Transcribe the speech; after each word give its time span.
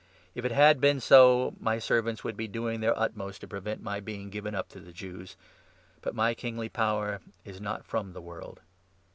If 0.33 0.43
it 0.45 0.51
had 0.51 0.81
been 0.81 0.99
so, 0.99 1.53
my 1.59 1.77
servants 1.77 2.23
would 2.23 2.35
be 2.35 2.47
doing 2.47 2.79
their 2.79 2.97
utmost 2.97 3.39
to 3.41 3.47
prevent 3.47 3.83
my 3.83 3.99
being 3.99 4.31
given 4.31 4.55
up 4.55 4.67
to 4.69 4.79
the 4.79 4.91
Jews; 4.91 5.37
but 6.01 6.15
my 6.15 6.33
kingly 6.33 6.69
power 6.69 7.19
is 7.45 7.61
not 7.61 7.85
from 7.85 8.13
the 8.13 8.21
world." 8.21 8.61